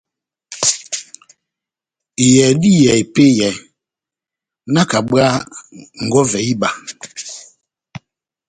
Iyɛhɛ 2.25 2.53
dá 2.61 2.69
iyɛhɛ 2.75 2.95
epɛ́yɛ, 3.03 3.49
nakabwaha 4.73 5.37
nkɔvɛ 6.03 6.39
iba. 6.53 6.69